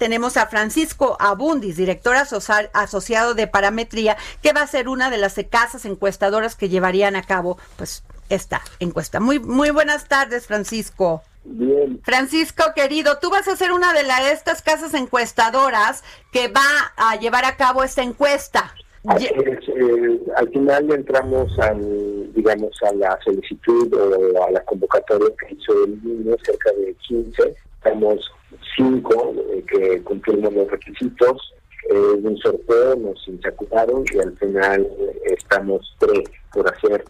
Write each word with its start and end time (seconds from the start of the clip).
Tenemos 0.00 0.38
a 0.38 0.46
Francisco 0.46 1.18
Abundis, 1.20 1.76
director 1.76 2.16
asociado 2.16 3.34
de 3.34 3.46
parametría, 3.46 4.16
que 4.42 4.54
va 4.54 4.62
a 4.62 4.66
ser 4.66 4.88
una 4.88 5.10
de 5.10 5.18
las 5.18 5.34
casas 5.50 5.84
encuestadoras 5.84 6.56
que 6.56 6.70
llevarían 6.70 7.16
a 7.16 7.22
cabo 7.22 7.58
pues 7.76 8.02
esta 8.30 8.62
encuesta. 8.80 9.20
Muy, 9.20 9.38
muy 9.38 9.70
buenas 9.70 10.08
tardes, 10.08 10.46
Francisco. 10.46 11.22
Bien. 11.44 12.00
Francisco, 12.02 12.64
querido, 12.74 13.18
tú 13.18 13.28
vas 13.28 13.46
a 13.46 13.56
ser 13.56 13.72
una 13.72 13.92
de 13.92 14.02
las 14.02 14.22
estas 14.32 14.62
casas 14.62 14.94
encuestadoras 14.94 16.02
que 16.32 16.48
va 16.48 16.94
a 16.96 17.16
llevar 17.16 17.44
a 17.44 17.56
cabo 17.56 17.84
esta 17.84 18.02
encuesta. 18.02 18.74
Eh, 19.04 20.20
al 20.34 20.48
final 20.48 20.92
entramos 20.92 21.58
al, 21.58 22.32
digamos, 22.32 22.72
a 22.88 22.94
la 22.94 23.18
solicitud 23.22 23.92
o 23.94 24.44
a 24.46 24.50
la 24.50 24.64
convocatoria 24.64 25.28
que 25.38 25.54
hizo 25.54 25.84
el 25.84 26.02
niño, 26.02 26.36
cerca 26.42 26.70
de 26.72 26.94
15. 27.06 27.54
Estamos 27.76 28.30
cinco 28.76 29.34
eh, 29.52 29.64
que 29.66 30.02
cumplimos 30.02 30.52
los 30.52 30.70
requisitos. 30.70 31.52
Eh, 31.90 32.20
un 32.22 32.36
sorteo 32.38 32.96
nos 32.96 33.26
insacularon 33.26 34.04
y 34.12 34.18
al 34.18 34.36
final 34.38 34.86
estamos 35.24 35.96
tres 35.98 36.24
por 36.52 36.72
hacer. 36.72 37.04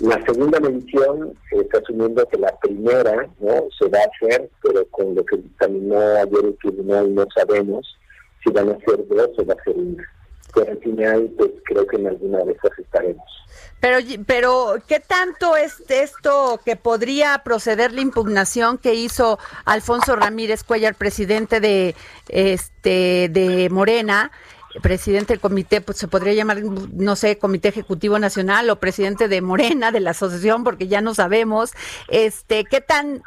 La 0.00 0.20
segunda 0.24 0.58
mención 0.58 1.34
está 1.50 1.78
asumiendo 1.78 2.26
que 2.28 2.38
la 2.38 2.56
primera 2.58 3.28
no 3.38 3.68
se 3.78 3.88
va 3.88 3.98
a 3.98 4.26
hacer, 4.26 4.50
pero 4.62 4.84
con 4.90 5.14
lo 5.14 5.24
que 5.24 5.36
dictaminó 5.36 5.98
ayer 5.98 6.44
el 6.44 6.56
tribunal 6.58 7.14
no 7.14 7.26
sabemos 7.34 7.96
si 8.42 8.50
van 8.50 8.70
a 8.70 8.78
ser 8.80 9.06
dos 9.06 9.30
o 9.38 9.46
va 9.46 9.54
a 9.54 9.64
ser 9.64 9.76
una. 9.76 10.04
Pero 10.54 10.72
al 10.72 10.78
final, 10.78 11.30
pues 11.36 11.50
creo 11.64 11.86
que 11.86 11.96
en 11.96 12.06
alguna 12.06 12.38
de 12.44 12.52
esas 12.52 12.78
estaremos. 12.78 13.24
Pero, 13.80 13.98
pero, 14.26 14.76
¿qué 14.86 15.00
tanto 15.00 15.56
es 15.56 15.82
esto 15.88 16.60
que 16.64 16.76
podría 16.76 17.42
proceder 17.44 17.92
la 17.92 18.00
impugnación 18.00 18.78
que 18.78 18.94
hizo 18.94 19.38
Alfonso 19.64 20.16
Ramírez 20.16 20.64
Cuellar, 20.64 20.94
presidente 20.94 21.60
de, 21.60 21.94
este, 22.28 23.28
de 23.30 23.68
Morena? 23.70 24.30
presidente 24.82 25.32
del 25.34 25.40
comité, 25.40 25.80
pues 25.80 25.98
se 25.98 26.08
podría 26.08 26.32
llamar, 26.32 26.60
no 26.60 27.14
sé, 27.14 27.38
comité 27.38 27.68
ejecutivo 27.68 28.18
nacional 28.18 28.68
o 28.70 28.80
presidente 28.80 29.28
de 29.28 29.40
Morena, 29.40 29.92
de 29.92 30.00
la 30.00 30.10
asociación, 30.10 30.64
porque 30.64 30.88
ya 30.88 31.00
no 31.00 31.14
sabemos, 31.14 31.72
este, 32.08 32.64
qué 32.64 32.80
tan, 32.80 33.22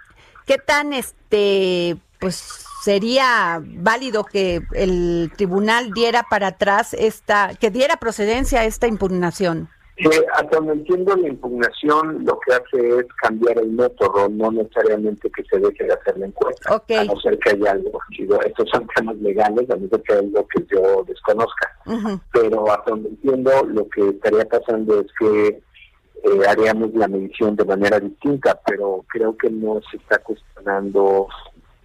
qué 0.45 0.57
tan, 0.57 0.91
este, 0.91 1.95
pues 2.19 2.66
sería 2.83 3.61
válido 3.63 4.23
que 4.23 4.61
el 4.73 5.31
tribunal 5.35 5.91
diera 5.93 6.23
para 6.29 6.47
atrás 6.47 6.93
esta, 6.93 7.51
que 7.59 7.69
diera 7.69 7.97
procedencia 7.97 8.61
a 8.61 8.65
esta 8.65 8.87
impugnación. 8.87 9.69
Eh, 9.99 10.09
hasta 10.35 10.57
donde 10.57 10.73
entiendo 10.73 11.15
la 11.15 11.27
impugnación 11.27 12.23
lo 12.23 12.39
que 12.39 12.53
hace 12.53 12.99
es 12.99 13.05
cambiar 13.19 13.57
el 13.57 13.71
método, 13.71 14.29
no 14.29 14.51
necesariamente 14.51 15.27
que 15.31 15.43
se 15.45 15.57
deje 15.57 15.85
de 15.85 15.93
hacer 15.93 16.19
la 16.19 16.27
encuesta, 16.27 16.75
a 16.75 17.03
no 17.03 17.19
ser 17.19 17.39
que 17.39 17.49
haya 17.49 17.71
algo, 17.71 17.99
estos 18.45 18.69
son 18.69 18.87
temas 18.95 19.17
legales, 19.17 19.67
a 19.71 19.75
no 19.75 19.89
ser 19.89 20.03
que 20.03 20.13
haya 20.13 20.21
algo 20.21 20.47
que 20.49 20.65
yo 20.71 21.03
desconozca, 21.07 21.75
pero 22.31 22.71
hasta 22.71 22.91
donde 22.91 23.09
entiendo 23.09 23.51
lo 23.65 23.89
que 23.89 24.09
estaría 24.09 24.45
pasando 24.45 24.99
es 24.99 25.07
que 25.17 25.47
eh, 25.47 26.47
haríamos 26.47 26.93
la 26.93 27.07
medición 27.07 27.55
de 27.55 27.65
manera 27.65 27.99
distinta, 27.99 28.59
pero 28.67 29.03
creo 29.07 29.35
que 29.35 29.49
no 29.49 29.81
se 29.89 29.97
está 29.97 30.19
cuestionando 30.19 31.27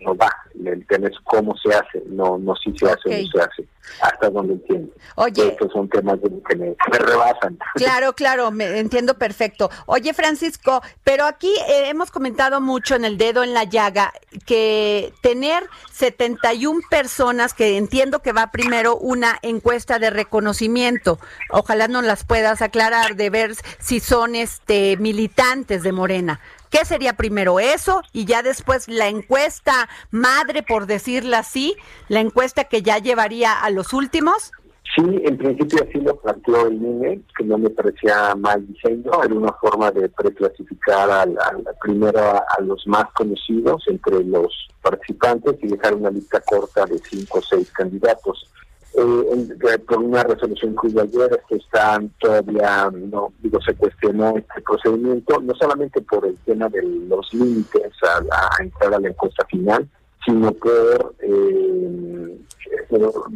no 0.05 0.15
va. 0.15 0.31
El 0.65 0.87
tema 0.87 1.09
es 1.09 1.17
cómo 1.25 1.57
se 1.57 1.75
hace, 1.75 2.03
no 2.07 2.39
no 2.39 2.55
si 2.57 2.77
se 2.77 2.87
hace 2.87 3.09
o 3.09 3.23
no 3.23 3.29
se 3.29 3.41
hace. 3.41 3.67
Hasta 4.01 4.31
donde 4.31 4.55
entiendo. 4.55 4.93
Oye. 5.17 5.49
Estos 5.49 5.73
son 5.73 5.89
temas 5.89 6.19
que 6.49 6.57
me, 6.57 6.75
rebasan. 6.91 7.59
Claro, 7.75 8.13
claro, 8.13 8.51
me 8.51 8.79
entiendo 8.79 9.15
perfecto. 9.15 9.71
Oye, 9.87 10.15
Francisco, 10.15 10.83
pero 11.05 11.25
aquí 11.25 11.53
eh, 11.69 11.89
hemos 11.89 12.11
comentado 12.11 12.61
mucho 12.61 12.95
en 12.95 13.05
el 13.05 13.19
dedo 13.19 13.43
en 13.43 13.55
la 13.55 13.65
llaga 13.65 14.13
que 14.47 15.13
tener 15.21 15.65
71 15.93 16.81
personas, 16.91 17.55
que 17.55 17.77
entiendo 17.77 18.21
que 18.21 18.33
va 18.33 18.51
primero 18.51 18.97
una 18.97 19.39
encuesta 19.43 19.99
de 19.99 20.11
reconocimiento, 20.11 21.19
ojalá 21.51 21.89
nos 21.89 22.05
las 22.05 22.25
puedas 22.25 22.63
aclarar, 22.63 23.17
de 23.17 23.31
ver 23.31 23.55
si 23.79 24.01
son 24.01 24.35
este 24.37 24.97
militantes 24.97 25.83
de 25.83 25.93
Morena. 25.93 26.41
¿Qué 26.73 26.87
sería 26.87 27.13
primero 27.13 27.61
eso 27.61 28.01
y 28.15 28.25
ya 28.25 28.43
después 28.43 28.89
la 28.89 29.09
encuesta 29.09 29.91
madre, 30.11 30.63
por 30.63 30.87
decirla 30.87 31.41
así, 31.41 31.77
la 32.09 32.21
encuesta 32.21 32.65
que 32.65 32.81
ya 32.81 32.97
llevaría 32.97 33.53
a 33.53 33.69
los 33.69 33.93
últimos? 33.93 34.53
Sí, 34.97 35.03
en 35.23 35.37
principio 35.37 35.87
así 35.87 36.01
lo 36.01 36.17
planteó 36.17 36.69
el 36.69 36.77
INE, 36.77 37.21
que 37.37 37.45
no 37.45 37.59
me 37.59 37.69
parecía 37.69 38.35
mal 38.37 38.67
diseño, 38.67 39.23
era 39.23 39.35
una 39.35 39.53
forma 39.53 39.91
de 39.91 40.09
preclasificar 40.09 41.11
al, 41.11 41.37
primero 41.83 42.19
a, 42.19 42.63
los 42.63 42.87
más 42.87 43.05
conocidos 43.13 43.83
entre 43.89 44.25
los 44.25 44.51
participantes 44.81 45.57
y 45.63 45.69
dejar 45.69 45.95
una 45.95 46.11
lista 46.11 46.41
corta 46.41 46.87
de 46.87 46.99
cinco 46.99 47.41
o 47.41 47.43
seis 47.43 47.71
candidatos 47.73 48.51
eh, 48.95 49.79
por 49.87 49.99
una 49.99 50.23
resolución 50.23 50.77
que 50.81 50.89
hubo 50.89 51.01
ayer, 51.01 51.43
que 51.49 51.57
están 51.57 52.11
todavía, 52.21 52.91
no 52.93 53.33
digo, 53.41 53.61
se 53.63 53.75
cuestionó 53.75 54.37
este 54.37 54.61
procedimiento, 54.63 55.41
no 55.41 55.55
solamente 55.55 56.01
por 56.03 56.27
el 56.27 56.37
tema 56.39 56.69
de 56.69 56.83
los 56.83 57.33
límites 57.33 57.93
a, 58.03 58.59
a 58.59 58.63
entrar 58.63 58.95
a 58.95 59.01
la 59.01 59.09
encuesta 59.09 59.47
final, 59.47 59.89
sino 60.25 60.53
por 60.53 61.15
eh, 61.21 62.39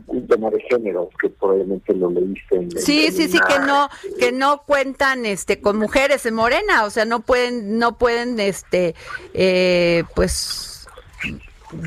un 0.07 0.27
tema 0.29 0.51
de 0.51 0.61
género 0.63 1.09
que 1.21 1.29
probablemente 1.31 1.95
lo 1.95 2.11
leíste 2.11 2.57
en, 2.57 2.71
sí 2.73 3.11
sí 3.11 3.29
sí 3.29 3.39
que 3.49 3.59
no 3.59 3.89
que 4.19 4.33
no 4.33 4.63
cuentan 4.67 5.27
este 5.27 5.61
con 5.61 5.79
mujeres 5.79 6.27
en 6.27 6.35
Morena 6.35 6.85
o 6.85 6.91
sea 6.91 7.05
no 7.05 7.21
pueden 7.21 7.79
no 7.79 7.97
pueden 7.99 8.39
este 8.39 8.95
eh, 9.35 10.05
pues 10.15 10.87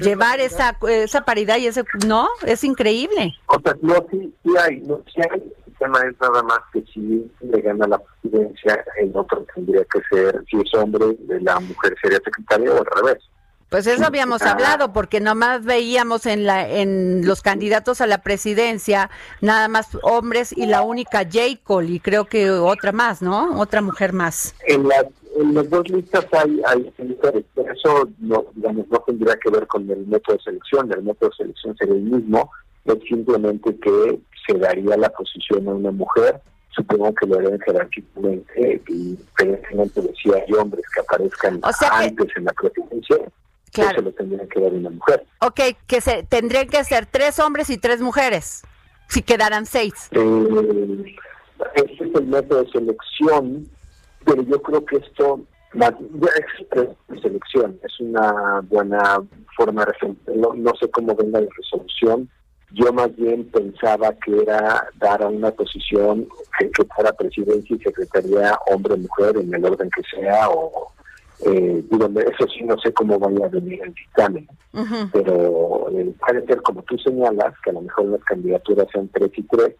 llevar 0.01 0.39
esa 0.39 0.77
esa 0.87 1.21
paridad 1.21 1.57
y 1.57 1.67
ese 1.67 1.83
no 2.05 2.27
es 2.45 2.63
increíble 2.63 3.35
o 3.47 3.59
sea 3.59 3.75
no 3.81 3.95
sí 4.11 4.33
sí 4.43 4.51
hay 4.57 4.81
no 4.81 5.01
sí 5.13 5.21
hay 5.29 5.41
el 5.67 5.73
tema 5.77 5.99
es 5.99 6.19
nada 6.19 6.43
más 6.43 6.59
que 6.73 6.83
si 6.93 7.31
le 7.41 7.61
gana 7.61 7.87
la 7.87 7.99
presidencia 7.99 8.83
el 8.97 9.11
otro 9.15 9.45
tendría 9.55 9.83
que 9.85 9.99
ser 10.09 10.43
si 10.49 10.57
es 10.57 10.73
hombre 10.73 11.15
la 11.41 11.59
mujer 11.59 11.95
sería 12.01 12.19
secretaria 12.23 12.73
o 12.73 12.77
al 12.77 12.85
revés 12.85 13.29
pues 13.69 13.85
eso 13.85 14.03
habíamos 14.03 14.41
hablado, 14.41 14.93
porque 14.93 15.19
nomás 15.19 15.63
veíamos 15.63 16.25
en 16.25 16.45
la 16.45 16.67
en 16.67 17.25
los 17.27 17.43
candidatos 17.43 18.01
a 18.01 18.07
la 18.07 18.23
presidencia 18.23 19.11
nada 19.41 19.67
más 19.67 19.89
hombres 20.01 20.51
y 20.57 20.65
la 20.65 20.81
única 20.81 21.19
J. 21.19 21.59
Cole 21.63 21.91
y 21.91 21.99
creo 21.99 22.25
que 22.25 22.49
otra 22.49 22.91
más, 22.91 23.21
¿no? 23.21 23.59
Otra 23.59 23.81
mujer 23.81 24.11
más. 24.11 24.55
En 24.65 24.87
las, 24.87 25.05
en 25.37 25.53
las 25.53 25.69
dos 25.69 25.89
listas 25.89 26.25
hay, 26.31 26.61
hay 26.65 26.93
eso 27.73 28.09
no, 28.19 28.45
digamos, 28.55 28.87
no 28.89 28.99
tendría 28.99 29.35
que 29.35 29.49
ver 29.49 29.67
con 29.67 29.89
el 29.89 30.05
método 30.07 30.37
de 30.37 30.43
selección, 30.43 30.91
el 30.91 31.03
método 31.03 31.29
de 31.29 31.35
selección 31.35 31.77
sería 31.77 31.95
el 31.95 32.01
mismo, 32.01 32.51
es 32.85 32.97
simplemente 33.07 33.77
que 33.79 34.19
se 34.47 34.57
daría 34.57 34.97
la 34.97 35.09
posición 35.09 35.67
a 35.67 35.71
una 35.71 35.91
mujer 35.91 36.41
supongo 36.71 37.13
que 37.15 37.27
lo 37.27 37.37
harían 37.37 37.59
jerárquicamente 37.59 38.81
y 38.87 39.17
evidentemente 39.39 40.01
decía 40.01 40.43
hay 40.47 40.53
hombres 40.53 40.85
que 40.93 41.01
aparezcan 41.01 41.59
antes 41.63 42.27
en 42.35 42.45
la 42.45 42.53
presidencia 42.53 43.17
Claro. 43.71 43.91
Eso 43.91 44.01
lo 44.01 44.11
tendría 44.13 44.47
que 44.47 44.59
dar 44.59 44.73
una 44.73 44.89
mujer. 44.89 45.25
Ok, 45.41 45.59
que 45.85 46.01
se, 46.01 46.23
tendrían 46.23 46.67
que 46.67 46.83
ser 46.83 47.05
tres 47.05 47.39
hombres 47.39 47.69
y 47.69 47.77
tres 47.77 48.01
mujeres, 48.01 48.63
si 49.07 49.21
quedaran 49.21 49.65
seis. 49.65 49.93
Eh, 50.11 51.15
ese 51.75 52.03
es 52.03 52.15
el 52.15 52.25
método 52.25 52.63
de 52.63 52.71
selección, 52.71 53.69
pero 54.29 54.43
yo 54.43 54.61
creo 54.61 54.85
que 54.85 54.97
esto 54.97 55.41
es 55.73 57.21
selección, 57.21 57.79
es 57.83 57.99
una 57.99 58.61
buena 58.69 59.21
forma 59.57 59.85
de 59.85 60.35
no, 60.35 60.53
no 60.53 60.71
sé 60.79 60.89
cómo 60.91 61.15
venga 61.15 61.41
la 61.41 61.47
resolución. 61.57 62.29
Yo 62.71 62.93
más 62.93 63.15
bien 63.15 63.45
pensaba 63.45 64.13
que 64.23 64.43
era 64.43 64.87
dar 64.99 65.23
a 65.23 65.27
una 65.27 65.49
posición 65.49 66.27
que, 66.59 66.69
que 66.69 66.83
fuera 66.95 67.11
presidencia 67.13 67.75
y 67.75 67.79
secretaría 67.79 68.55
hombre-mujer 68.71 69.37
en 69.37 69.51
el 69.51 69.65
orden 69.65 69.89
que 69.89 70.03
sea 70.03 70.47
o 70.49 70.91
eh, 71.45 71.83
eso 71.89 72.47
sí 72.53 72.63
no 72.63 72.77
sé 72.79 72.93
cómo 72.93 73.17
vaya 73.17 73.45
a 73.45 73.49
venir 73.49 73.81
el 73.81 73.93
dictamen, 73.93 74.47
pero 75.11 75.89
eh, 75.91 76.13
puede 76.19 76.45
ser 76.45 76.61
como 76.61 76.83
tú 76.83 76.97
señalas, 76.99 77.53
que 77.63 77.69
a 77.69 77.73
lo 77.73 77.81
mejor 77.81 78.05
las 78.05 78.23
candidaturas 78.25 78.87
sean 78.91 79.07
tres 79.07 79.31
y 79.35 79.43
tres, 79.43 79.73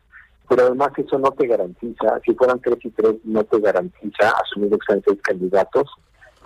pero 0.50 0.64
además 0.64 0.92
eso 0.98 1.20
no 1.20 1.32
te 1.32 1.46
garantiza, 1.46 2.20
si 2.26 2.34
fueran 2.34 2.60
tres 2.60 2.80
y 2.84 2.90
tres, 2.90 3.16
no 3.24 3.44
te 3.44 3.60
garantiza 3.60 4.32
asumir 4.44 4.72
que 4.72 5.00
seis 5.06 5.22
candidatos 5.22 5.88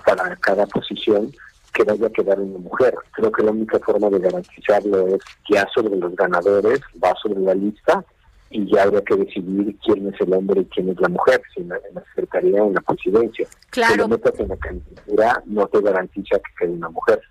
para 0.06 0.36
cada 0.36 0.66
posición, 0.68 1.32
que 1.74 1.84
vaya 1.86 2.08
a 2.08 2.12
quedar 2.12 2.40
una 2.40 2.60
mujer. 2.60 2.94
Creo 3.14 3.32
que 3.32 3.44
la 3.44 3.52
única 3.52 3.80
forma 3.80 4.10
de 4.10 4.20
garantizarlo 4.20 5.08
es 5.08 5.22
ya 5.50 5.66
sobre 5.74 5.96
los 5.96 6.14
ganadores, 6.16 6.82
va 7.04 7.16
sobre 7.22 7.40
la 7.40 7.56
lista 7.56 8.04
y 8.50 8.70
ya 8.72 8.84
habría 8.84 9.02
que 9.02 9.16
decidir 9.16 9.76
quién 9.84 10.14
es 10.14 10.22
el 10.22 10.34
hombre 10.34 10.62
y 10.62 10.66
quién 10.66 10.90
es 10.90 11.00
la 11.00 11.08
mujer, 11.08 11.42
si 11.54 11.62
en 11.62 11.70
la, 11.70 11.80
secretaría 12.14 12.62
o 12.62 12.68
en 12.68 12.74
la 12.76 12.82
presidencia. 12.82 13.48
Claro. 13.72 13.94
Si 13.94 14.00
lo 14.00 14.08
metas 14.10 14.40
en 14.40 14.50
la 14.50 14.58
candidatura, 14.58 15.44
no 15.46 15.66
te 15.68 15.82
garantiza 15.82 16.38
que 16.40 16.52
quede 16.60 16.72
una 16.72 16.90
mujer. 16.90 17.22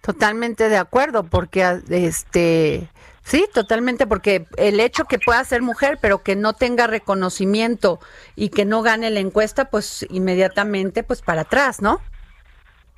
Totalmente 0.00 0.68
de 0.68 0.78
acuerdo, 0.78 1.24
porque 1.24 1.80
este 1.90 2.88
sí, 3.22 3.46
totalmente, 3.52 4.06
porque 4.06 4.46
el 4.56 4.80
hecho 4.80 5.04
que 5.04 5.18
pueda 5.18 5.42
ser 5.44 5.62
mujer, 5.62 5.98
pero 6.00 6.22
que 6.22 6.36
no 6.36 6.52
tenga 6.52 6.86
reconocimiento 6.86 8.00
y 8.36 8.48
que 8.50 8.64
no 8.64 8.82
gane 8.82 9.10
la 9.10 9.20
encuesta, 9.20 9.70
pues 9.70 10.06
inmediatamente, 10.10 11.02
pues 11.02 11.22
para 11.22 11.42
atrás, 11.42 11.82
¿no? 11.82 12.00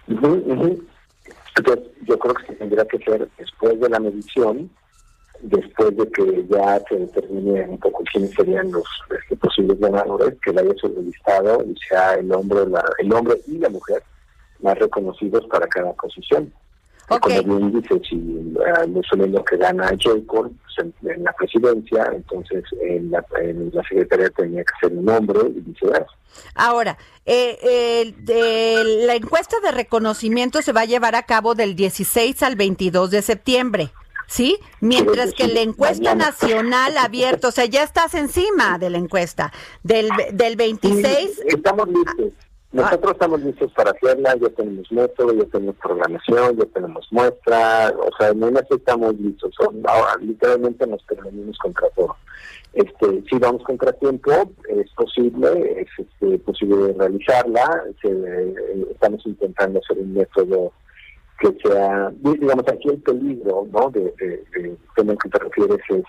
Entonces, 0.06 1.91
yo 2.03 2.19
creo 2.19 2.35
que 2.35 2.55
tendría 2.55 2.85
que 2.87 2.99
ser 2.99 3.29
después 3.38 3.81
de 3.81 3.88
la 3.88 4.00
medición, 4.00 4.71
después 5.41 5.97
de 5.97 6.09
que 6.11 6.47
ya 6.49 6.81
se 6.88 6.97
determine 6.97 7.69
un 7.69 7.79
poco 7.79 8.03
quiénes 8.12 8.32
serían 8.32 8.73
los 8.73 8.85
este, 9.19 9.37
posibles 9.37 9.79
ganadores, 9.79 10.35
que 10.43 10.53
sobre 10.53 11.00
el 11.00 11.06
listado 11.06 11.62
y 11.65 11.75
sea 11.88 12.15
el 12.15 12.32
hombre, 12.32 12.67
la, 12.67 12.85
el 12.99 13.12
hombre 13.12 13.41
y 13.47 13.59
la 13.59 13.69
mujer 13.69 14.03
más 14.61 14.79
reconocidos 14.79 15.47
para 15.47 15.67
cada 15.69 15.93
posición. 15.93 16.53
Okay. 17.09 17.43
Como 17.43 17.59
bien 17.59 17.81
dice, 17.81 18.01
si 18.09 18.17
uh, 18.17 19.27
lo 19.27 19.45
que 19.45 19.56
gana 19.56 19.89
Jacob 19.99 20.51
pues, 20.51 20.93
en, 21.03 21.23
la 21.23 21.33
presidencia, 21.33 22.11
entonces 22.15 22.65
en 22.81 23.11
la, 23.11 23.25
en 23.41 23.71
la 23.73 23.83
secretaría 23.83 24.31
tenía 24.31 24.65
que 24.65 24.73
ser 24.81 24.97
un 24.97 25.09
hombre 25.09 25.41
y 25.55 25.61
viceversa. 25.61 26.12
Ahora, 26.55 26.97
eh, 27.27 28.15
la 29.06 29.15
encuesta 29.15 29.56
de 29.62 29.71
reconocimiento 29.71 30.62
se 30.62 30.73
va 30.73 30.83
a 30.83 30.87
llevar 30.87 31.15
a 31.15 31.25
cabo 31.25 31.55
del 31.55 31.77
16 31.77 32.43
al 32.43 32.56
22 32.56 33.11
de 33.11 33.23
septiembre. 33.23 33.93
¿sí? 34.27 34.59
Mientras 34.81 35.33
que 35.33 35.47
la 35.47 35.61
encuesta 35.61 36.15
nacional 36.15 36.97
abierta, 36.99 37.49
o 37.49 37.53
sea, 37.53 37.67
ya 37.67 37.83
estás 37.83 38.15
encima 38.15 38.79
de 38.79 38.91
la 38.91 38.99
encuesta, 38.99 39.53
del, 39.83 40.09
del 40.33 40.56
26... 40.56 41.43
Estamos 41.47 41.89
listos. 41.89 42.33
Nosotros 42.75 43.12
estamos 43.12 43.41
listos 43.41 43.73
para 43.73 43.93
hacerla, 43.93 44.35
ya 44.35 44.49
tenemos 44.49 44.91
método, 44.91 45.32
ya 45.32 45.44
tenemos 45.44 45.76
programación, 45.76 46.56
ya 46.56 46.65
tenemos 46.67 47.06
muestra, 47.12 47.94
o 47.97 48.11
sea, 48.19 48.35
no 48.35 48.50
necesitamos 48.50 49.15
listos, 49.21 49.55
son, 49.56 49.81
ahora, 49.87 50.17
literalmente 50.21 50.85
nos 50.85 51.00
prevenimos 51.05 51.56
contra 51.59 51.88
todo. 51.91 52.17
Este, 52.73 53.23
si 53.31 53.38
vamos 53.38 53.62
contra 53.62 53.93
tiempo, 53.93 54.32
es 54.69 54.91
posible, 54.94 55.82
es 55.82 55.88
este, 55.97 56.37
posible 56.41 56.93
realizarla, 56.99 57.85
eh, 58.03 58.55
estamos 58.91 59.25
intentando 59.25 59.79
hacer 59.79 59.99
un 59.99 60.12
método 60.12 60.73
que 61.38 61.56
sea, 61.62 62.12
digamos, 62.23 62.67
aquí 62.67 62.88
el 62.88 63.00
peligro, 63.03 63.69
¿no?, 63.73 63.88
de, 63.91 64.12
de, 64.19 64.44
de, 64.53 65.05
de 65.05 65.17
que 65.17 65.29
te 65.29 65.38
refieres 65.38 65.81
es 65.91 66.05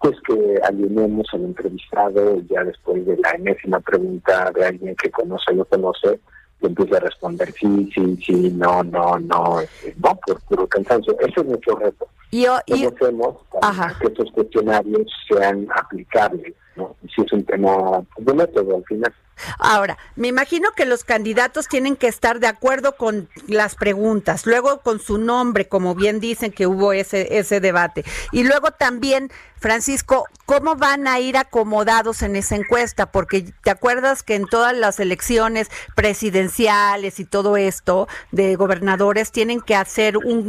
pues 0.00 0.16
que 0.26 0.60
alienemos 0.62 1.26
al 1.32 1.44
entrevistado 1.44 2.40
ya 2.48 2.64
después 2.64 3.04
de 3.06 3.16
la 3.16 3.30
enésima 3.30 3.80
pregunta 3.80 4.50
de 4.54 4.66
alguien 4.66 4.96
que 4.96 5.10
conoce 5.10 5.52
o 5.52 5.54
no 5.54 5.64
conoce, 5.64 6.20
y 6.60 6.66
empieza 6.66 6.96
a 6.96 7.00
responder 7.00 7.52
sí, 7.52 7.90
sí, 7.94 8.18
sí, 8.24 8.50
no, 8.50 8.82
no, 8.82 9.18
no, 9.18 9.60
este, 9.60 9.94
no, 9.98 10.18
por 10.26 10.40
puro 10.42 10.66
cansancio. 10.66 11.16
Ese 11.20 11.40
es 11.40 11.46
nuestro 11.46 11.76
reto. 11.76 12.06
Y, 12.30 12.46
¿Cómo 12.46 12.88
hacemos 12.88 13.36
para 13.52 13.94
que 13.98 14.06
estos 14.08 14.30
cuestionarios 14.32 15.10
sean 15.28 15.66
aplicables? 15.74 16.54
¿no? 16.76 16.96
Si 17.14 17.22
es 17.22 17.32
un 17.32 17.44
tema 17.44 18.02
de 18.18 18.34
método 18.34 18.76
al 18.76 18.84
final. 18.84 19.12
Ahora, 19.58 19.98
me 20.14 20.28
imagino 20.28 20.70
que 20.72 20.86
los 20.86 21.04
candidatos 21.04 21.68
tienen 21.68 21.96
que 21.96 22.08
estar 22.08 22.40
de 22.40 22.46
acuerdo 22.46 22.96
con 22.96 23.28
las 23.46 23.74
preguntas, 23.74 24.46
luego 24.46 24.80
con 24.80 25.00
su 25.00 25.18
nombre, 25.18 25.68
como 25.68 25.94
bien 25.94 26.20
dicen 26.20 26.52
que 26.52 26.66
hubo 26.66 26.92
ese, 26.92 27.38
ese 27.38 27.60
debate. 27.60 28.04
Y 28.32 28.44
luego 28.44 28.70
también, 28.70 29.30
Francisco, 29.58 30.26
¿cómo 30.46 30.76
van 30.76 31.06
a 31.06 31.20
ir 31.20 31.36
acomodados 31.36 32.22
en 32.22 32.36
esa 32.36 32.56
encuesta? 32.56 33.12
Porque 33.12 33.52
te 33.62 33.70
acuerdas 33.70 34.22
que 34.22 34.34
en 34.34 34.46
todas 34.46 34.74
las 34.74 35.00
elecciones 35.00 35.68
presidenciales 35.94 37.20
y 37.20 37.24
todo 37.24 37.56
esto 37.56 38.08
de 38.32 38.56
gobernadores 38.56 39.32
tienen 39.32 39.60
que 39.60 39.74
hacer 39.74 40.16
un 40.16 40.46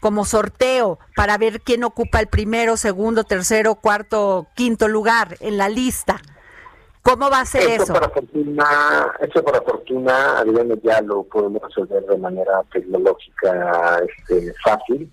como 0.00 0.24
sorteo 0.24 0.98
para 1.16 1.38
ver 1.38 1.60
quién 1.60 1.84
ocupa 1.84 2.20
el 2.20 2.28
primero, 2.28 2.76
segundo, 2.76 3.24
tercero, 3.24 3.76
cuarto, 3.76 4.46
quinto 4.54 4.88
lugar 4.88 5.36
en 5.40 5.58
la 5.58 5.68
lista. 5.68 6.20
¿Cómo 7.08 7.30
va 7.30 7.40
a 7.40 7.46
ser 7.46 7.62
eso? 7.62 7.84
Eso 7.84 7.94
para 7.94 8.10
fortuna, 8.10 9.12
eso 9.20 9.42
para 9.42 9.62
fortuna, 9.62 10.44
ya 10.82 11.00
lo 11.00 11.22
podemos 11.22 11.62
resolver 11.62 12.04
de 12.04 12.18
manera 12.18 12.62
tecnológica 12.70 14.02
este, 14.06 14.52
fácil. 14.62 15.10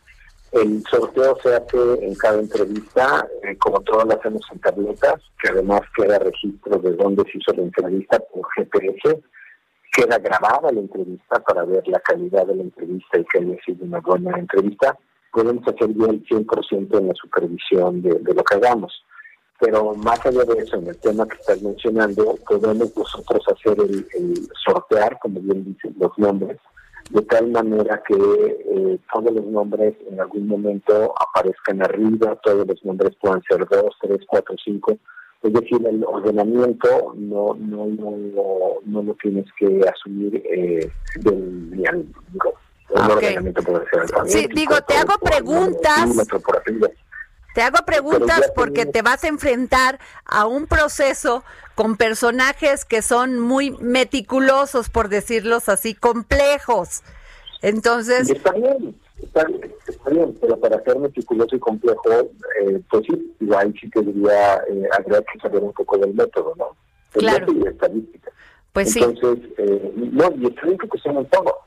El 0.51 0.83
sorteo 0.91 1.37
se 1.41 1.55
hace 1.55 2.05
en 2.05 2.13
cada 2.15 2.39
entrevista, 2.39 3.25
eh, 3.43 3.55
como 3.57 3.79
todas 3.79 4.07
las 4.07 4.17
hacemos 4.17 4.41
en 4.51 4.59
tabletas, 4.59 5.21
que 5.41 5.47
además 5.51 5.83
queda 5.95 6.19
registro 6.19 6.79
de 6.79 6.91
dónde 6.97 7.23
se 7.31 7.37
hizo 7.37 7.53
la 7.53 7.63
entrevista 7.63 8.19
por 8.19 8.45
GPS, 8.57 9.21
queda 9.93 10.17
grabada 10.17 10.73
la 10.73 10.81
entrevista 10.81 11.39
para 11.39 11.63
ver 11.63 11.87
la 11.87 12.01
calidad 12.01 12.45
de 12.45 12.55
la 12.55 12.63
entrevista 12.63 13.19
y 13.19 13.23
que 13.23 13.37
haya 13.37 13.55
sido 13.65 13.85
una 13.85 14.01
buena 14.01 14.37
entrevista. 14.37 14.97
Podemos 15.31 15.65
hacer 15.65 15.87
bien 15.93 16.09
el 16.09 16.25
100% 16.25 16.99
en 16.99 17.07
la 17.07 17.13
supervisión 17.13 18.01
de 18.01 18.33
lo 18.33 18.43
que 18.43 18.55
hagamos 18.55 18.91
pero 19.65 19.95
más 19.95 20.23
allá 20.23 20.43
de 20.43 20.61
eso, 20.61 20.75
en 20.77 20.87
el 20.87 20.97
tema 20.97 21.27
que 21.27 21.37
estás 21.37 21.59
mencionando, 21.61 22.37
podemos 22.47 22.95
nosotros 22.95 23.43
hacer 23.47 23.75
el, 23.79 24.05
sortear, 24.63 25.17
como 25.19 25.39
bien 25.39 25.65
dicen 25.65 25.95
los 25.99 26.11
nombres, 26.17 26.59
de 27.09 27.21
tal 27.23 27.49
manera 27.49 28.01
que 28.07 28.13
eh, 28.13 28.99
todos 29.11 29.33
los 29.33 29.45
nombres 29.45 29.95
en 30.07 30.19
algún 30.19 30.47
momento 30.47 31.13
aparezcan 31.19 31.81
arriba, 31.81 32.37
todos 32.43 32.67
los 32.67 32.85
nombres 32.85 33.15
puedan 33.19 33.41
ser 33.49 33.67
dos, 33.67 33.95
tres, 34.01 34.19
cuatro, 34.27 34.55
cinco. 34.63 34.97
Es 35.41 35.53
decir, 35.53 35.83
el 35.85 36.03
ordenamiento 36.03 37.13
no 37.15 37.55
no 37.55 37.87
no, 37.87 38.17
no, 38.85 39.03
lo 39.03 39.13
tienes 39.15 39.45
que 39.57 39.81
asumir 39.87 40.43
eh, 40.45 40.91
del 41.21 41.71
digo, 41.71 42.53
el 42.89 43.11
ordenamiento 43.11 43.63
puede 43.63 43.85
ser 43.89 44.29
Sí, 44.29 44.47
digo, 44.53 44.75
te 44.87 44.95
hago 44.95 45.13
preguntas. 45.19 46.27
Te 47.55 47.61
hago 47.61 47.85
preguntas 47.85 48.51
porque 48.53 48.85
te 48.85 49.01
vas 49.01 49.23
a 49.23 49.29
enfrentar 49.29 49.97
a 50.25 50.45
un 50.45 50.67
proceso 50.67 51.45
con 51.73 51.95
personajes 51.95 52.83
que 52.83 53.01
son 53.01 53.39
muy 53.39 53.71
meticulosos, 53.79 54.89
por 54.89 55.07
decirlos 55.07 55.69
así, 55.69 55.95
complejos. 55.95 57.01
Entonces... 57.61 58.29
Está 58.29 58.51
bien, 58.51 58.93
está 59.23 59.45
bien, 59.45 59.73
está 59.87 60.09
bien, 60.09 60.37
pero 60.41 60.59
para 60.59 60.83
ser 60.83 60.99
meticuloso 60.99 61.55
y 61.55 61.59
complejo, 61.59 62.11
eh, 62.61 62.81
pues 62.89 63.05
sí, 63.05 63.33
igual 63.39 63.73
sí 63.79 63.89
que 63.89 64.01
diría, 64.01 64.55
eh, 64.67 64.89
habría 64.99 65.21
que 65.21 65.39
saber 65.39 65.63
un 65.63 65.71
poco 65.71 65.97
del 65.97 66.13
método, 66.13 66.53
¿no? 66.57 66.75
claro. 67.13 67.53
y 67.53 67.67
estadística. 67.69 68.31
Pues 68.73 68.91
sí. 68.91 69.01
Entonces, 69.01 69.49
eh, 69.59 69.93
no, 69.95 70.29
y 70.37 70.47
está 70.47 70.63
bien 70.63 70.77
que 70.77 70.89
cuestionan 70.89 71.25
todo 71.27 71.64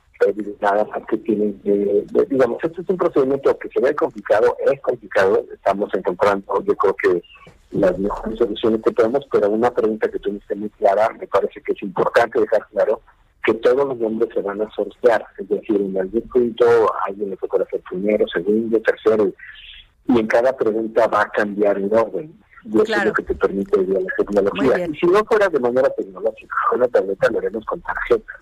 nada 0.60 0.84
más 0.84 1.06
que 1.08 1.16
tienen 1.18 1.58
que, 1.60 2.04
digamos, 2.28 2.58
este 2.62 2.82
es 2.82 2.88
un 2.88 2.96
procedimiento 2.96 3.56
que 3.58 3.68
se 3.68 3.80
ve 3.80 3.94
complicado, 3.94 4.56
es 4.66 4.80
complicado, 4.80 5.44
estamos 5.52 5.92
encontrando, 5.94 6.62
yo 6.64 6.74
creo 6.74 6.96
que 6.96 7.22
las 7.70 7.98
mejores 7.98 8.38
soluciones 8.38 8.82
que 8.82 8.92
tenemos, 8.92 9.26
pero 9.30 9.50
una 9.50 9.70
pregunta 9.70 10.08
que 10.08 10.18
me 10.30 10.56
muy 10.56 10.70
clara, 10.70 11.10
me 11.18 11.26
parece 11.26 11.60
que 11.60 11.72
es 11.72 11.82
importante 11.82 12.40
dejar 12.40 12.66
claro 12.68 13.00
que 13.44 13.54
todos 13.54 13.86
los 13.86 13.98
nombres 13.98 14.30
se 14.34 14.42
van 14.42 14.60
a 14.60 14.70
sortear, 14.70 15.24
es 15.38 15.48
decir, 15.48 15.80
en 15.80 15.96
algún 15.96 16.22
punto 16.28 16.66
alguien 17.06 17.30
le 17.30 17.36
toca 17.36 17.62
hacer 17.62 17.80
primero, 17.88 18.26
segundo, 18.28 18.80
tercero, 18.80 19.32
y 20.06 20.18
en 20.18 20.26
cada 20.26 20.56
pregunta 20.56 21.06
va 21.06 21.22
a 21.22 21.30
cambiar 21.30 21.78
el 21.78 21.92
orden. 21.92 22.32
Y 22.64 22.80
eso 22.80 22.92
es 22.92 23.04
lo 23.04 23.12
que 23.12 23.22
te 23.22 23.34
permite 23.34 23.86
la 23.86 24.00
tecnología. 24.16 24.86
Y 24.86 24.94
si 24.96 25.06
no 25.06 25.24
fuera 25.24 25.48
de 25.48 25.60
manera 25.60 25.88
tecnológica, 25.90 26.54
una 26.74 26.88
tableta 26.88 27.30
lo 27.30 27.38
haremos 27.38 27.64
con 27.64 27.80
tarjeta 27.80 28.32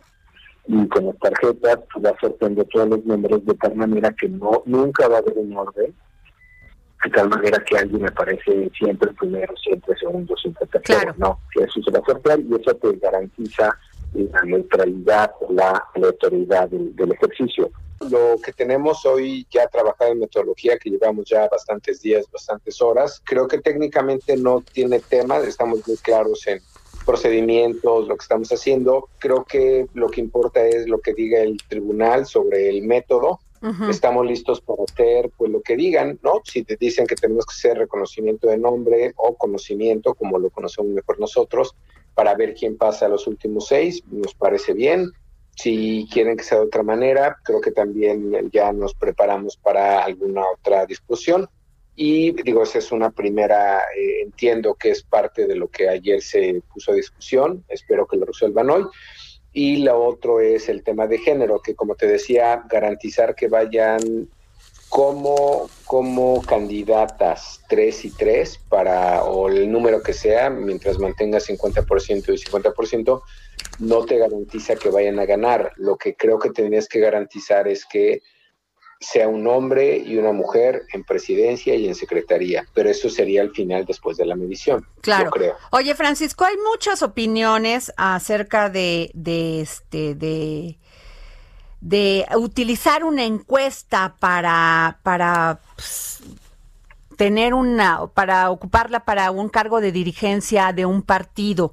y 0.69 0.89
con 0.89 1.07
las 1.07 1.19
tarjetas 1.19 1.79
tú 1.93 2.01
vas 2.01 2.15
sorteando 2.21 2.65
todos 2.65 2.89
los 2.89 3.05
nombres 3.05 3.45
de 3.45 3.55
tal 3.55 3.75
manera 3.77 4.13
que 4.19 4.29
no 4.29 4.63
nunca 4.67 5.09
va 5.09 5.17
a 5.17 5.19
haber 5.19 5.39
un 5.39 5.57
orden 5.57 5.95
de 7.05 7.11
tal 7.11 7.29
manera 7.29 7.63
que 7.65 7.77
alguien 7.79 8.03
me 8.03 8.09
aparece 8.09 8.71
siempre 8.77 9.13
primero, 9.13 9.55
siempre 9.57 9.97
segundo, 9.99 10.37
siempre 10.37 10.67
tercero. 10.67 11.15
No, 11.19 11.39
eso 11.55 11.81
se 11.83 11.91
va 11.91 12.01
a 12.01 12.05
sortear 12.05 12.41
y 12.41 12.55
eso 12.55 12.75
te 12.75 12.97
garantiza 12.97 13.79
la 14.15 14.43
neutralidad, 14.43 15.31
la, 15.51 15.85
la 15.95 16.07
autoridad 16.07 16.69
del, 16.69 17.13
ejercicio. 17.13 17.71
Lo 18.11 18.37
que 18.45 18.53
tenemos 18.53 19.05
hoy 19.07 19.47
ya 19.51 19.67
trabajado 19.69 20.13
en 20.13 20.21
metodología, 20.21 20.79
que 20.79 20.91
llevamos 20.91 21.27
ya 21.29 21.49
bastantes 21.49 22.03
días, 22.03 22.27
bastantes 22.33 22.81
horas, 22.83 23.23
creo 23.25 23.47
que 23.47 23.59
técnicamente 23.59 24.37
no 24.37 24.63
tiene 24.73 25.01
tema, 25.01 25.39
estamos 25.39 25.87
muy 25.87 25.97
claros 25.99 26.47
en 26.47 26.61
procedimientos, 27.07 28.09
lo 28.09 28.17
que 28.17 28.23
estamos 28.23 28.53
haciendo. 28.53 29.09
Creo 29.19 29.45
que 29.45 29.87
lo 29.95 30.09
que 30.09 30.21
importa 30.21 30.67
es 30.67 30.89
lo 30.89 30.99
que 30.99 31.15
diga 31.15 31.41
el 31.41 31.57
tribunal 31.69 32.27
sobre 32.27 32.69
el 32.69 32.83
método. 32.83 33.41
Estamos 33.91 34.25
listos 34.27 34.61
para 34.61 34.85
hacer 34.85 35.31
pues 35.37 35.51
lo 35.51 35.61
que 35.61 35.75
digan, 35.77 36.21
¿no? 36.23 36.41
Si 36.45 36.63
te 36.63 36.77
dicen 36.77 37.07
que 37.07 37.17
tenemos 37.17 37.47
que 37.47 37.53
hacer 37.53 37.79
reconocimiento 37.79 38.47
de 38.47 38.59
nombre 38.59 39.13
o 39.17 39.35
conocimiento, 39.35 40.15
como 40.15 40.39
lo 40.39 40.51
conocemos 40.51 40.93
mejor 40.93 41.19
nosotros, 41.19 41.75
para 42.15 42.35
ver 42.35 42.55
quién 42.55 42.77
pasa 42.77 43.07
a 43.07 43.09
los 43.09 43.27
últimos 43.27 43.67
seis, 43.67 44.05
nos 44.11 44.35
parece 44.35 44.73
bien. 44.73 45.11
Si 45.57 46.07
quieren 46.13 46.37
que 46.37 46.45
sea 46.45 46.59
de 46.59 46.67
otra 46.67 46.83
manera, 46.83 47.39
creo 47.43 47.61
que 47.61 47.73
también 47.73 48.51
ya 48.53 48.73
nos 48.73 48.95
preparamos 48.95 49.57
para 49.57 50.05
alguna 50.05 50.43
otra 50.55 50.87
discusión. 50.87 51.49
Y 51.99 52.33
digo, 52.43 52.63
esa 52.63 52.79
es 52.79 52.93
una 52.93 53.11
primera, 53.11 53.81
eh, 53.97 54.21
entiendo 54.23 54.75
que 54.75 54.91
es 54.91 55.03
parte 55.03 55.47
de 55.47 55.57
lo 55.57 55.69
que 55.69 55.89
ayer 55.89 56.21
se 56.21 56.63
puso 56.73 56.93
a 56.93 56.95
discusión, 56.95 57.65
espero 57.69 58.07
que 58.07 58.19
lo 58.19 58.27
resuelvan 58.27 58.69
hoy. 58.69 58.85
Y 59.51 59.79
la 59.79 59.97
otro 59.97 60.41
es 60.41 60.69
el 60.69 60.85
tema 60.85 61.07
de 61.07 61.17
género, 61.17 61.63
que 61.63 61.75
como 61.75 61.95
te 61.95 62.07
decía, 62.07 62.63
garantizar 62.69 63.35
que 63.35 63.49
vayan 63.49 64.29
como, 64.91 65.71
como 65.87 66.43
candidatas 66.43 67.63
tres 67.67 68.05
y 68.05 68.11
tres 68.11 68.61
para, 68.69 69.25
o 69.25 69.49
el 69.49 69.73
número 69.73 70.03
que 70.03 70.13
sea, 70.13 70.51
mientras 70.51 70.99
mantenga 70.99 71.39
50% 71.39 72.29
y 72.29 72.37
50%, 72.37 73.23
no 73.79 74.05
te 74.05 74.19
garantiza 74.19 74.77
que 74.77 74.91
vayan 74.91 75.19
a 75.19 75.25
ganar. 75.25 75.73
Lo 75.77 75.97
que 75.97 76.15
creo 76.15 76.39
que 76.39 76.51
tendrías 76.51 76.89
que 76.89 77.01
garantizar 77.01 77.67
es 77.69 77.87
que 77.87 78.21
sea 79.01 79.29
un 79.29 79.47
hombre 79.47 79.99
y 79.99 80.17
una 80.17 80.33
mujer 80.33 80.85
en 80.93 81.05
presidencia 81.05 81.75
y 81.75 81.87
en 81.87 81.95
secretaría, 81.95 82.67
pero 82.73 82.89
eso 82.89 83.11
sería 83.11 83.43
el 83.43 83.51
final 83.51 83.85
después 83.85 84.17
de 84.17 84.25
la 84.25 84.37
medición. 84.37 84.87
Claro. 85.03 85.31
creo. 85.31 85.55
Oye, 85.71 85.95
Francisco, 85.95 86.45
hay 86.45 86.57
muchas 86.73 87.03
opiniones 87.03 87.93
acerca 87.97 88.71
de, 88.71 89.11
de 89.13 89.61
este, 89.61 90.15
de, 90.15 90.79
de 91.81 92.27
utilizar 92.37 93.05
una 93.05 93.25
encuesta 93.25 94.17
para, 94.19 94.99
para 95.03 95.61
pues, 95.75 96.23
tener 97.17 97.53
una, 97.53 98.07
para 98.09 98.51
ocuparla 98.51 99.05
para 99.05 99.31
un 99.31 99.51
cargo 99.51 99.81
de 99.81 99.93
dirigencia 99.93 100.73
de 100.73 100.87
un 100.87 101.03
partido. 101.03 101.73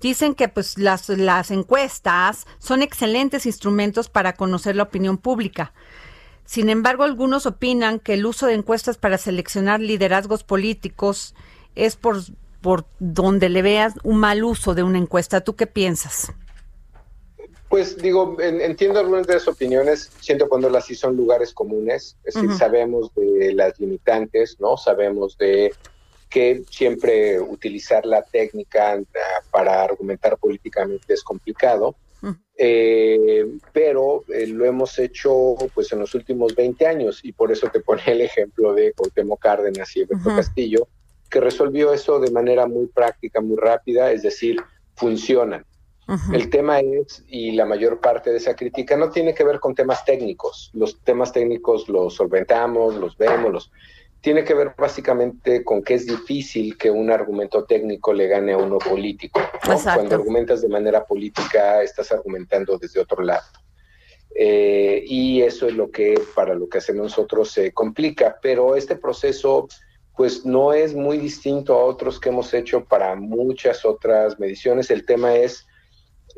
Dicen 0.00 0.34
que 0.34 0.48
pues 0.48 0.78
las, 0.78 1.08
las 1.10 1.50
encuestas 1.50 2.46
son 2.58 2.82
excelentes 2.82 3.46
instrumentos 3.46 4.08
para 4.08 4.34
conocer 4.34 4.74
la 4.74 4.84
opinión 4.84 5.18
pública 5.18 5.72
sin 6.44 6.68
embargo, 6.68 7.04
algunos 7.04 7.46
opinan 7.46 7.98
que 7.98 8.14
el 8.14 8.26
uso 8.26 8.46
de 8.46 8.54
encuestas 8.54 8.98
para 8.98 9.18
seleccionar 9.18 9.80
liderazgos 9.80 10.44
políticos 10.44 11.34
es 11.74 11.96
por, 11.96 12.18
por 12.60 12.84
donde 12.98 13.48
le 13.48 13.62
veas 13.62 13.94
un 14.02 14.18
mal 14.18 14.44
uso 14.44 14.74
de 14.74 14.82
una 14.82 14.98
encuesta. 14.98 15.40
¿Tú 15.40 15.54
qué 15.56 15.66
piensas? 15.66 16.32
Pues 17.68 17.96
digo, 17.96 18.36
entiendo 18.38 19.00
algunas 19.00 19.26
de 19.26 19.34
las 19.34 19.48
opiniones, 19.48 20.10
siento 20.20 20.46
cuando 20.46 20.68
las 20.68 20.84
sí 20.84 20.94
son 20.94 21.16
lugares 21.16 21.54
comunes, 21.54 22.18
es 22.22 22.34
decir, 22.34 22.52
sabemos 22.52 23.10
de 23.14 23.54
las 23.54 23.80
limitantes, 23.80 24.60
¿no? 24.60 24.76
Sabemos 24.76 25.38
de 25.38 25.72
que 26.28 26.64
siempre 26.68 27.40
utilizar 27.40 28.04
la 28.04 28.22
técnica 28.24 28.92
ah, 28.92 29.42
para 29.50 29.82
argumentar 29.82 30.36
políticamente 30.36 31.14
es 31.14 31.22
complicado. 31.22 31.94
Eh, 32.56 33.44
pero 33.72 34.24
eh, 34.28 34.46
lo 34.46 34.64
hemos 34.64 34.98
hecho 34.98 35.56
pues 35.74 35.92
en 35.92 35.98
los 35.98 36.14
últimos 36.14 36.54
20 36.54 36.86
años 36.86 37.20
y 37.24 37.32
por 37.32 37.50
eso 37.50 37.68
te 37.72 37.80
pone 37.80 38.02
el 38.06 38.20
ejemplo 38.20 38.72
de 38.74 38.92
Cuauhtémoc 38.92 39.40
Cárdenas 39.40 39.96
y 39.96 40.02
Alberto 40.02 40.28
Castillo, 40.36 40.88
que 41.28 41.40
resolvió 41.40 41.92
eso 41.92 42.20
de 42.20 42.30
manera 42.30 42.66
muy 42.66 42.86
práctica, 42.86 43.40
muy 43.40 43.56
rápida, 43.56 44.12
es 44.12 44.22
decir, 44.22 44.60
funcionan. 44.94 45.64
El 46.30 46.50
tema 46.50 46.80
es, 46.80 47.24
y 47.26 47.52
la 47.52 47.64
mayor 47.64 47.98
parte 47.98 48.30
de 48.30 48.36
esa 48.36 48.54
crítica 48.54 48.98
no 48.98 49.10
tiene 49.10 49.34
que 49.34 49.44
ver 49.44 49.58
con 49.58 49.74
temas 49.74 50.04
técnicos. 50.04 50.70
Los 50.74 51.00
temas 51.00 51.32
técnicos 51.32 51.88
los 51.88 52.14
solventamos, 52.14 52.96
los 52.96 53.16
vemos, 53.16 53.50
los 53.50 53.72
tiene 54.22 54.44
que 54.44 54.54
ver 54.54 54.72
básicamente 54.78 55.64
con 55.64 55.82
que 55.82 55.94
es 55.94 56.06
difícil 56.06 56.78
que 56.78 56.90
un 56.90 57.10
argumento 57.10 57.64
técnico 57.64 58.12
le 58.12 58.28
gane 58.28 58.52
a 58.52 58.56
uno 58.56 58.78
político. 58.78 59.40
Cuando 59.64 60.14
argumentas 60.14 60.62
de 60.62 60.68
manera 60.68 61.04
política, 61.04 61.82
estás 61.82 62.12
argumentando 62.12 62.78
desde 62.78 63.00
otro 63.00 63.22
lado. 63.22 63.44
Eh, 64.34 65.02
y 65.06 65.42
eso 65.42 65.66
es 65.66 65.74
lo 65.74 65.90
que 65.90 66.14
para 66.36 66.54
lo 66.54 66.68
que 66.68 66.78
hacemos 66.78 67.02
nosotros 67.02 67.50
se 67.50 67.72
complica, 67.72 68.38
pero 68.40 68.76
este 68.76 68.94
proceso 68.94 69.68
pues 70.16 70.46
no 70.46 70.72
es 70.72 70.94
muy 70.94 71.18
distinto 71.18 71.74
a 71.74 71.84
otros 71.84 72.20
que 72.20 72.28
hemos 72.28 72.54
hecho 72.54 72.84
para 72.84 73.16
muchas 73.16 73.84
otras 73.84 74.38
mediciones. 74.38 74.90
El 74.90 75.04
tema 75.04 75.34
es, 75.34 75.66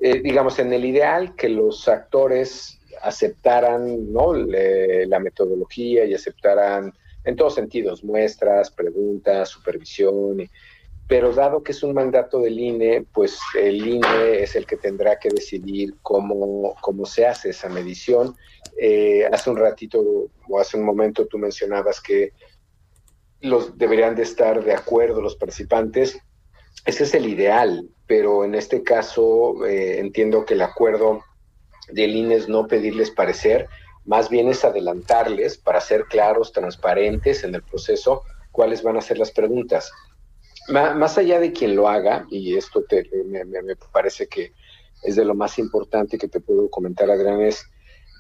eh, 0.01 0.23
digamos, 0.23 0.59
en 0.59 0.73
el 0.73 0.87
ideal 0.87 1.37
que 1.37 1.51
los 1.51 1.87
actores 1.87 2.81
aceptaran 3.03 4.11
¿no? 4.11 4.33
la 4.33 5.19
metodología 5.19 6.07
y 6.07 6.15
aceptaran 6.15 6.95
en 7.25 7.37
todos 7.37 7.55
sentidos, 7.55 8.05
muestras, 8.05 8.71
preguntas, 8.71 9.49
supervisión, 9.49 10.49
pero 11.07 11.35
dado 11.35 11.63
que 11.63 11.73
es 11.73 11.83
un 11.83 11.95
mandato 11.95 12.39
del 12.41 12.59
INE, 12.59 13.05
pues 13.13 13.39
el 13.61 13.87
INE 13.87 14.43
es 14.43 14.57
el 14.57 14.67
que 14.67 14.77
tendrá 14.77 15.19
que 15.19 15.29
decidir 15.29 15.95
cómo, 16.01 16.75
cómo 16.81 17.05
se 17.05 17.27
hace 17.27 17.51
esa 17.51 17.69
medición. 17.69 18.37
Eh, 18.81 19.27
hace 19.31 19.51
un 19.51 19.57
ratito 19.57 20.03
o 20.49 20.59
hace 20.59 20.79
un 20.79 20.85
momento 20.85 21.27
tú 21.27 21.39
mencionabas 21.39 22.01
que 22.01 22.33
los 23.41 23.77
deberían 23.77 24.15
de 24.15 24.23
estar 24.23 24.65
de 24.65 24.73
acuerdo 24.73 25.21
los 25.21 25.37
participantes. 25.37 26.19
Ese 26.87 27.05
es 27.05 27.15
el 27.15 27.27
ideal, 27.27 27.89
pero 28.07 28.45
en 28.45 28.55
este 28.55 28.83
caso 28.83 29.67
eh, 29.67 30.01
entiendo 30.01 30.47
que 30.47 30.55
el 30.55 30.63
acuerdo 30.63 31.23
del 31.93 32.17
INE 32.17 32.37
es 32.37 32.49
no 32.49 32.67
pedirles 32.67 33.11
parecer, 33.11 33.69
más 34.05 34.29
bien 34.29 34.49
es 34.49 34.65
adelantarles 34.65 35.57
para 35.57 35.81
ser 35.81 36.05
claros, 36.05 36.53
transparentes 36.53 37.45
en 37.45 37.55
el 37.55 37.63
proceso, 37.63 38.23
cuáles 38.53 38.83
van 38.83 38.97
a 38.97 39.03
ser 39.03 39.19
las 39.19 39.31
preguntas. 39.31 39.91
Más 40.69 41.19
allá 41.19 41.41
de 41.41 41.53
quien 41.53 41.77
lo 41.77 41.89
haga, 41.89 42.27
y 42.31 42.57
esto 42.57 42.85
me, 43.27 43.77
parece 43.93 44.27
que 44.27 44.53
es 45.03 45.17
de 45.17 45.25
lo 45.25 45.35
más 45.35 45.59
importante 45.59 46.17
que 46.17 46.29
te 46.29 46.41
puedo 46.41 46.71
comentar, 46.71 47.11
Adrián, 47.11 47.43
es, 47.43 47.67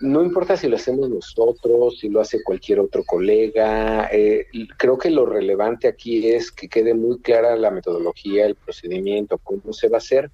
no 0.00 0.22
importa 0.22 0.56
si 0.56 0.68
lo 0.68 0.76
hacemos 0.76 1.08
nosotros, 1.08 1.98
si 2.00 2.08
lo 2.10 2.20
hace 2.20 2.42
cualquier 2.42 2.80
otro 2.80 3.04
colega, 3.04 4.08
eh, 4.12 4.46
creo 4.76 4.98
que 4.98 5.08
lo 5.08 5.24
relevante 5.24 5.88
aquí 5.88 6.28
es 6.28 6.50
que 6.50 6.68
quede 6.68 6.92
muy 6.92 7.20
clara 7.20 7.56
la 7.56 7.70
metodología, 7.70 8.44
el 8.44 8.56
procedimiento, 8.56 9.38
cómo 9.38 9.72
se 9.72 9.88
va 9.88 9.96
a 9.96 9.98
hacer, 9.98 10.30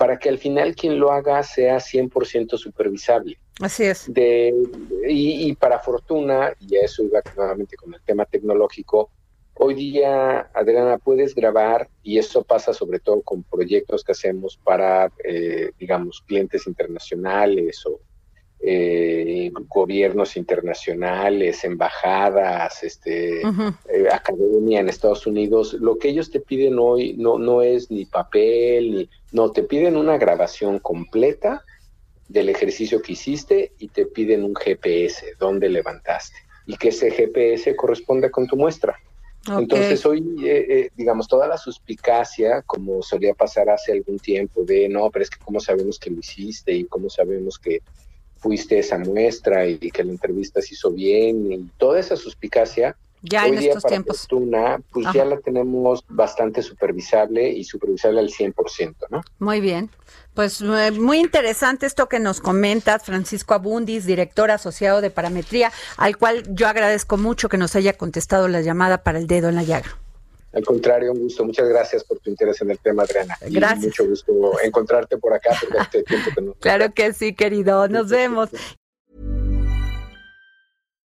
para 0.00 0.18
que 0.18 0.30
al 0.30 0.38
final 0.38 0.74
quien 0.74 0.98
lo 0.98 1.12
haga 1.12 1.42
sea 1.42 1.76
100% 1.76 2.56
supervisable. 2.56 3.38
Así 3.60 3.84
es. 3.84 4.10
De, 4.10 4.50
y, 5.06 5.54
para 5.56 5.78
fortuna, 5.78 6.54
y 6.58 6.76
a 6.76 6.84
eso 6.86 7.02
iba 7.02 7.20
nuevamente 7.36 7.76
con 7.76 7.92
el 7.92 8.00
tema 8.00 8.24
tecnológico, 8.24 9.10
hoy 9.52 9.74
día, 9.74 10.48
Adriana, 10.54 10.96
puedes 10.96 11.34
grabar, 11.34 11.90
y 12.02 12.16
eso 12.16 12.42
pasa 12.42 12.72
sobre 12.72 12.98
todo 12.98 13.20
con 13.20 13.42
proyectos 13.42 14.02
que 14.02 14.12
hacemos 14.12 14.58
para, 14.64 15.12
eh, 15.22 15.72
digamos, 15.78 16.22
clientes 16.26 16.66
internacionales 16.66 17.84
o 17.84 18.00
eh, 18.62 19.50
gobiernos 19.68 20.36
internacionales, 20.36 21.64
embajadas, 21.64 22.82
este, 22.82 23.40
eh, 23.40 24.08
academia 24.12 24.80
en 24.80 24.88
Estados 24.88 25.26
Unidos, 25.26 25.74
lo 25.74 25.98
que 25.98 26.08
ellos 26.10 26.30
te 26.30 26.40
piden 26.40 26.78
hoy 26.78 27.14
no, 27.16 27.38
no 27.38 27.62
es 27.62 27.90
ni 27.90 28.04
papel, 28.04 28.94
ni, 28.94 29.10
no, 29.32 29.50
te 29.50 29.62
piden 29.62 29.96
una 29.96 30.18
grabación 30.18 30.78
completa 30.78 31.64
del 32.28 32.48
ejercicio 32.48 33.02
que 33.02 33.12
hiciste 33.12 33.72
y 33.78 33.88
te 33.88 34.06
piden 34.06 34.44
un 34.44 34.54
GPS, 34.54 35.24
dónde 35.38 35.68
levantaste, 35.68 36.36
y 36.66 36.76
que 36.76 36.88
ese 36.88 37.10
GPS 37.10 37.74
corresponde 37.76 38.30
con 38.30 38.46
tu 38.46 38.56
muestra. 38.56 38.98
Entonces 39.48 40.04
hoy, 40.04 40.22
eh, 40.44 40.66
eh, 40.68 40.90
digamos, 40.94 41.26
toda 41.26 41.48
la 41.48 41.56
suspicacia, 41.56 42.62
como 42.62 43.02
solía 43.02 43.32
pasar 43.32 43.70
hace 43.70 43.92
algún 43.92 44.18
tiempo, 44.18 44.64
de 44.64 44.88
no, 44.88 45.10
pero 45.10 45.22
es 45.22 45.30
que 45.30 45.38
cómo 45.42 45.60
sabemos 45.60 45.98
que 45.98 46.10
lo 46.10 46.18
hiciste 46.18 46.72
y 46.72 46.84
cómo 46.84 47.08
sabemos 47.08 47.58
que 47.58 47.80
fuiste 48.40 48.78
esa 48.78 48.98
muestra 48.98 49.66
y, 49.66 49.78
que 49.78 50.02
la 50.02 50.12
entrevista 50.12 50.60
se 50.60 50.74
hizo 50.74 50.90
bien 50.90 51.52
y 51.52 51.58
toda 51.78 52.00
esa 52.00 52.16
suspicacia. 52.16 52.96
Ya 53.22 53.46
en 53.46 53.58
estos 53.58 53.84
tiempos. 53.84 54.20
Fortuna, 54.20 54.80
pues 54.90 55.06
ya 55.12 55.26
la 55.26 55.38
tenemos 55.38 56.02
bastante 56.08 56.62
supervisable 56.62 57.50
y 57.50 57.64
supervisable 57.64 58.18
al 58.18 58.30
100%, 58.30 58.94
¿no? 59.10 59.20
Muy 59.38 59.60
bien. 59.60 59.90
Pues 60.32 60.62
eh, 60.62 60.90
muy 60.92 61.18
interesante 61.18 61.84
esto 61.84 62.08
que 62.08 62.18
nos 62.18 62.40
comentas, 62.40 63.04
Francisco 63.04 63.52
Abundis, 63.52 64.06
director 64.06 64.50
asociado 64.50 65.02
de 65.02 65.10
Parametría, 65.10 65.70
al 65.98 66.16
cual 66.16 66.44
yo 66.48 66.66
agradezco 66.66 67.18
mucho 67.18 67.50
que 67.50 67.58
nos 67.58 67.76
haya 67.76 67.92
contestado 67.92 68.48
la 68.48 68.62
llamada 68.62 69.02
para 69.02 69.18
el 69.18 69.26
dedo 69.26 69.50
en 69.50 69.56
la 69.56 69.64
llaga. 69.64 69.98
Al 70.52 70.64
contrario, 70.64 71.12
un 71.12 71.20
gusto. 71.20 71.44
Muchas 71.44 71.68
gracias 71.68 72.04
por 72.04 72.18
tu 72.18 72.30
interés 72.30 72.60
en 72.60 72.70
el 72.70 72.78
tema, 72.78 73.04
Adriana. 73.04 73.36
Gracias. 73.42 73.84
mucho 73.84 74.06
gusto 74.06 74.60
encontrarte 74.62 75.16
por 75.16 75.32
acá 75.32 75.50
porque 75.60 75.78
hace 75.78 76.02
tiempo 76.02 76.30
que 76.34 76.42
no. 76.42 76.54
Claro 76.60 76.92
que 76.92 77.12
sí, 77.12 77.34
querido. 77.34 77.88
Nos 77.88 78.08
vemos. 78.08 78.50